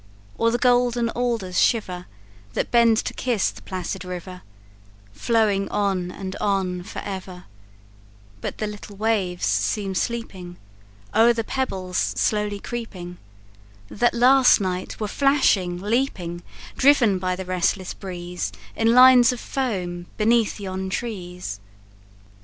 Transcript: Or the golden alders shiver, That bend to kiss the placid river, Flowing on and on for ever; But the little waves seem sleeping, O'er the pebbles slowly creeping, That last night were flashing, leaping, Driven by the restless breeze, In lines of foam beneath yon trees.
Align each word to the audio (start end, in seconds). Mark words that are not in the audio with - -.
Or 0.39 0.49
the 0.49 0.57
golden 0.57 1.09
alders 1.11 1.61
shiver, 1.61 2.07
That 2.53 2.71
bend 2.71 2.97
to 3.05 3.13
kiss 3.13 3.51
the 3.51 3.61
placid 3.61 4.03
river, 4.03 4.41
Flowing 5.13 5.69
on 5.69 6.09
and 6.09 6.35
on 6.37 6.81
for 6.81 7.03
ever; 7.05 7.43
But 8.41 8.57
the 8.57 8.65
little 8.65 8.95
waves 8.95 9.45
seem 9.45 9.93
sleeping, 9.93 10.57
O'er 11.13 11.33
the 11.33 11.43
pebbles 11.43 11.97
slowly 11.99 12.59
creeping, 12.59 13.19
That 13.89 14.15
last 14.15 14.59
night 14.59 14.99
were 14.99 15.07
flashing, 15.07 15.79
leaping, 15.79 16.41
Driven 16.75 17.19
by 17.19 17.35
the 17.35 17.45
restless 17.45 17.93
breeze, 17.93 18.51
In 18.75 18.95
lines 18.95 19.31
of 19.31 19.39
foam 19.39 20.07
beneath 20.17 20.59
yon 20.59 20.89
trees. 20.89 21.59